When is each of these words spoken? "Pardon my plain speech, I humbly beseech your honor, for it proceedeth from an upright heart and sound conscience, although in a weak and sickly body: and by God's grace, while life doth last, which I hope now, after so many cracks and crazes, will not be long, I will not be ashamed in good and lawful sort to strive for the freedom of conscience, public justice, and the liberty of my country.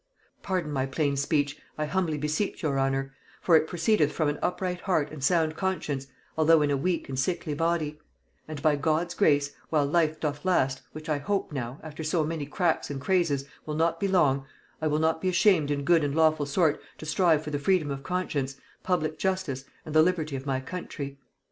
"Pardon 0.41 0.71
my 0.71 0.87
plain 0.87 1.15
speech, 1.15 1.59
I 1.77 1.85
humbly 1.85 2.17
beseech 2.17 2.63
your 2.63 2.79
honor, 2.79 3.13
for 3.39 3.55
it 3.55 3.67
proceedeth 3.67 4.11
from 4.11 4.29
an 4.29 4.39
upright 4.41 4.81
heart 4.81 5.11
and 5.11 5.23
sound 5.23 5.55
conscience, 5.55 6.07
although 6.35 6.63
in 6.63 6.71
a 6.71 6.75
weak 6.75 7.07
and 7.07 7.19
sickly 7.19 7.53
body: 7.53 7.99
and 8.47 8.63
by 8.63 8.75
God's 8.77 9.13
grace, 9.13 9.51
while 9.69 9.85
life 9.85 10.19
doth 10.19 10.43
last, 10.43 10.81
which 10.93 11.07
I 11.07 11.19
hope 11.19 11.51
now, 11.51 11.79
after 11.83 12.03
so 12.03 12.23
many 12.23 12.47
cracks 12.47 12.89
and 12.89 12.99
crazes, 12.99 13.45
will 13.67 13.75
not 13.75 13.99
be 13.99 14.07
long, 14.07 14.47
I 14.81 14.87
will 14.87 14.97
not 14.97 15.21
be 15.21 15.29
ashamed 15.29 15.69
in 15.69 15.83
good 15.83 16.03
and 16.03 16.15
lawful 16.15 16.47
sort 16.47 16.81
to 16.97 17.05
strive 17.05 17.43
for 17.43 17.51
the 17.51 17.59
freedom 17.59 17.91
of 17.91 18.01
conscience, 18.01 18.55
public 18.81 19.19
justice, 19.19 19.65
and 19.85 19.93
the 19.93 20.01
liberty 20.01 20.35
of 20.35 20.47
my 20.47 20.61
country. 20.61 21.19